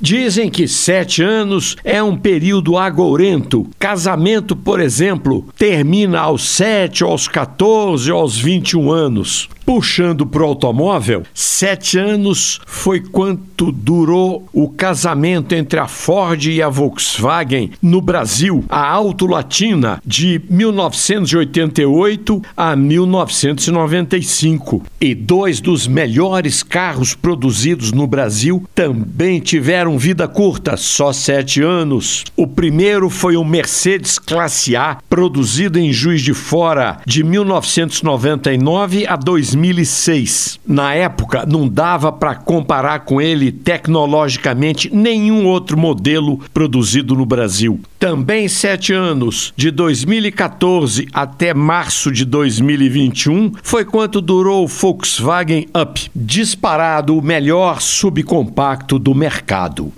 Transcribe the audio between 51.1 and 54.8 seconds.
até março de 2021, foi quanto durou o